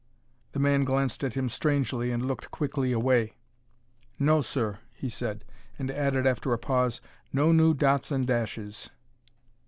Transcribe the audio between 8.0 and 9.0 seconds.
and dashes."